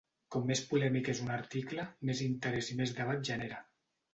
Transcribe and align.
Com 0.35 0.45
més 0.51 0.61
polèmic 0.69 1.11
és 1.13 1.21
un 1.27 1.29
article, 1.35 1.85
més 2.11 2.25
interès 2.29 2.73
i 2.73 2.79
més 2.81 2.99
debat 3.03 3.25
genera. 3.31 3.65